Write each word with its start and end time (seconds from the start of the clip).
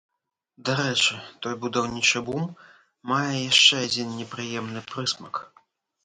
Дарэчы, 0.67 1.17
той 1.41 1.53
будаўнічы 1.65 2.19
бум 2.29 2.47
мае 3.11 3.33
яшчэ 3.51 3.75
адзін 3.89 4.09
непрыемны 4.21 4.81
прысмак. 4.93 5.35